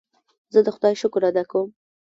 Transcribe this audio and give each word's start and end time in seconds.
زه 0.53 0.59
د 0.63 0.67
خدای 0.75 0.93
شکر 1.01 1.21
ادا 1.29 1.43
کوم. 1.51 1.69